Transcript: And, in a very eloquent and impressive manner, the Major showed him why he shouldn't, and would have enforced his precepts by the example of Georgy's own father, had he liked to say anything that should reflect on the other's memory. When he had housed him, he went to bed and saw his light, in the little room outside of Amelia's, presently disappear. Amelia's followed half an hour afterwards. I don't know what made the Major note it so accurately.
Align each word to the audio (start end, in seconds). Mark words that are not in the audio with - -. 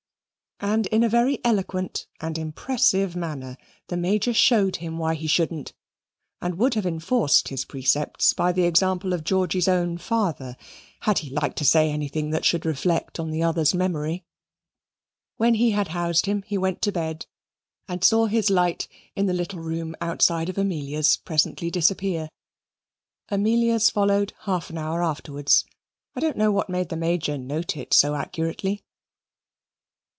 And, 0.63 0.85
in 0.87 1.01
a 1.01 1.09
very 1.09 1.39
eloquent 1.43 2.05
and 2.19 2.37
impressive 2.37 3.15
manner, 3.15 3.57
the 3.87 3.97
Major 3.97 4.31
showed 4.31 4.75
him 4.75 4.99
why 4.99 5.15
he 5.15 5.25
shouldn't, 5.25 5.73
and 6.39 6.55
would 6.59 6.75
have 6.75 6.85
enforced 6.85 7.47
his 7.47 7.65
precepts 7.65 8.31
by 8.31 8.51
the 8.51 8.65
example 8.65 9.11
of 9.11 9.23
Georgy's 9.23 9.67
own 9.67 9.97
father, 9.97 10.55
had 10.99 11.17
he 11.17 11.31
liked 11.31 11.57
to 11.57 11.65
say 11.65 11.89
anything 11.89 12.29
that 12.29 12.45
should 12.45 12.63
reflect 12.63 13.19
on 13.19 13.31
the 13.31 13.41
other's 13.41 13.73
memory. 13.73 14.23
When 15.37 15.55
he 15.55 15.71
had 15.71 15.87
housed 15.87 16.27
him, 16.27 16.43
he 16.43 16.59
went 16.59 16.83
to 16.83 16.91
bed 16.91 17.25
and 17.87 18.03
saw 18.03 18.27
his 18.27 18.51
light, 18.51 18.87
in 19.15 19.25
the 19.25 19.33
little 19.33 19.61
room 19.61 19.95
outside 19.99 20.47
of 20.47 20.59
Amelia's, 20.59 21.17
presently 21.17 21.71
disappear. 21.71 22.29
Amelia's 23.29 23.89
followed 23.89 24.35
half 24.41 24.69
an 24.69 24.77
hour 24.77 25.01
afterwards. 25.01 25.65
I 26.15 26.19
don't 26.19 26.37
know 26.37 26.51
what 26.51 26.69
made 26.69 26.89
the 26.89 26.97
Major 26.97 27.35
note 27.35 27.75
it 27.75 27.95
so 27.95 28.13
accurately. 28.13 28.83